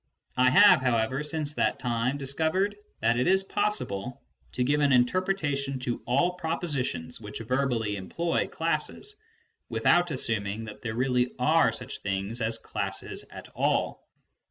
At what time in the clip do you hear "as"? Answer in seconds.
12.41-12.57